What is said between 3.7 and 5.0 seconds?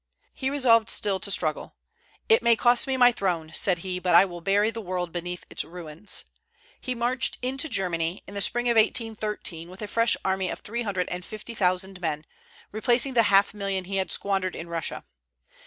he, "but I will bury the